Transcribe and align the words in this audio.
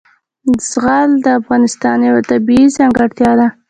زغال 0.69 1.09
د 1.25 1.27
افغانستان 1.39 1.97
یوه 2.09 2.21
طبیعي 2.29 2.65
ځانګړتیا 2.77 3.31
ده. 3.39 3.47